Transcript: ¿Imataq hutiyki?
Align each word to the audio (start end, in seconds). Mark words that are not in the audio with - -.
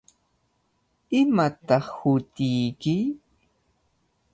¿Imataq 1.19 1.85
hutiyki? 1.99 2.95